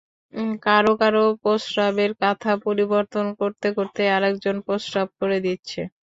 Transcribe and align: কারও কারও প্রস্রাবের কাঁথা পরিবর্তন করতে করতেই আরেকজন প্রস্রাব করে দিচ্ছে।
কারও 0.63 0.93
কারও 1.01 1.23
প্রস্রাবের 1.43 2.11
কাঁথা 2.21 2.53
পরিবর্তন 2.65 3.25
করতে 3.39 3.67
করতেই 3.77 4.09
আরেকজন 4.11 4.55
প্রস্রাব 4.67 5.07
করে 5.19 5.37
দিচ্ছে। 5.45 5.81